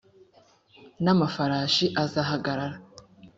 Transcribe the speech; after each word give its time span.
n 1.03 1.05
amafarashi 1.13 1.85
azahagarara 2.03 2.75